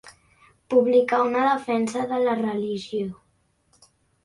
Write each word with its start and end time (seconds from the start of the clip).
Publicar 0.73 1.19
una 1.25 1.43
defensa 1.51 2.07
de 2.15 2.19
la 2.25 2.35
religió. 2.41 3.23